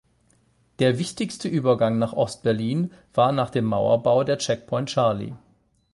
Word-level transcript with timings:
Der 0.79 0.97
wichtigste 0.97 1.47
Übergang 1.47 1.99
nach 1.99 2.13
Ost-Berlin 2.13 2.91
war 3.13 3.31
nach 3.31 3.51
dem 3.51 3.65
Mauerbau 3.65 4.23
der 4.23 4.39
Checkpoint 4.39 4.89
Charlie. 4.89 5.35